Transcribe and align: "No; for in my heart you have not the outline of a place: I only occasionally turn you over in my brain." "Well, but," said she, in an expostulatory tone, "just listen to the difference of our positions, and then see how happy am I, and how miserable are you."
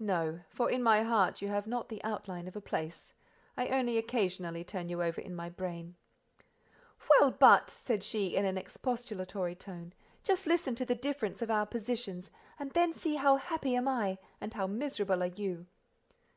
"No; 0.00 0.40
for 0.48 0.68
in 0.68 0.82
my 0.82 1.04
heart 1.04 1.40
you 1.40 1.46
have 1.46 1.68
not 1.68 1.88
the 1.88 2.02
outline 2.02 2.48
of 2.48 2.56
a 2.56 2.60
place: 2.60 3.14
I 3.56 3.68
only 3.68 3.98
occasionally 3.98 4.64
turn 4.64 4.88
you 4.88 5.00
over 5.00 5.20
in 5.20 5.32
my 5.32 5.48
brain." 5.48 5.94
"Well, 7.08 7.30
but," 7.30 7.70
said 7.70 8.02
she, 8.02 8.34
in 8.34 8.44
an 8.44 8.58
expostulatory 8.58 9.54
tone, 9.54 9.92
"just 10.24 10.44
listen 10.48 10.74
to 10.74 10.84
the 10.84 10.96
difference 10.96 11.40
of 11.40 11.52
our 11.52 11.66
positions, 11.66 12.32
and 12.58 12.72
then 12.72 12.92
see 12.92 13.14
how 13.14 13.36
happy 13.36 13.76
am 13.76 13.86
I, 13.86 14.18
and 14.40 14.52
how 14.52 14.66
miserable 14.66 15.22
are 15.22 15.26
you." 15.26 15.68